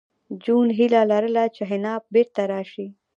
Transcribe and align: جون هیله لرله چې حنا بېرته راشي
جون 0.43 0.67
هیله 0.77 1.01
لرله 1.11 1.43
چې 1.55 1.61
حنا 1.69 1.93
بېرته 2.13 2.41
راشي 2.51 2.87